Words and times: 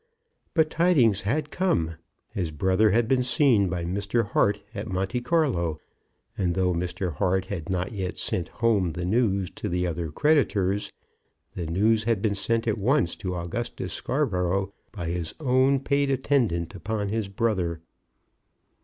But 0.55 0.71
tidings 0.71 1.21
had 1.21 1.51
come. 1.51 1.97
His 2.33 2.49
brother 2.49 2.89
had 2.89 3.07
been 3.07 3.21
seen 3.21 3.69
by 3.69 3.85
Mr. 3.85 4.25
Hart 4.25 4.59
at 4.73 4.87
Monte 4.87 5.21
Carlo; 5.21 5.79
and 6.35 6.55
though 6.55 6.73
Mr. 6.73 7.13
Hart 7.13 7.45
had 7.45 7.69
not 7.69 7.91
yet 7.91 8.17
sent 8.17 8.47
home 8.47 8.93
the 8.93 9.05
news 9.05 9.51
to 9.51 9.69
the 9.69 9.85
other 9.85 10.11
creditors, 10.11 10.91
the 11.53 11.67
news 11.67 12.05
had 12.05 12.19
been 12.19 12.33
sent 12.33 12.67
at 12.67 12.79
once 12.79 13.15
to 13.17 13.35
Augustus 13.35 13.93
Scarborough 13.93 14.73
by 14.91 15.05
his 15.09 15.35
own 15.39 15.79
paid 15.79 16.09
attendant 16.09 16.73
upon 16.73 17.09
his 17.09 17.27
brother. 17.29 17.79